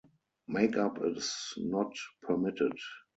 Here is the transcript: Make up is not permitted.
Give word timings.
Make 0.47 0.77
up 0.77 0.97
is 1.03 1.53
not 1.57 1.93
permitted. 2.23 2.73